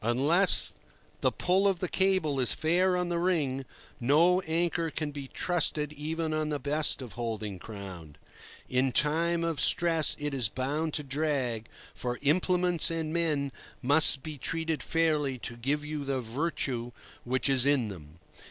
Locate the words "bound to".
10.48-11.02